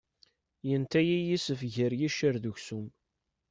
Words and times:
Yenta-iyi 0.67 1.19
yisef 1.27 1.61
gar 1.73 1.93
yiccer 1.99 2.35
d 2.43 2.45
uksum. 2.51 2.85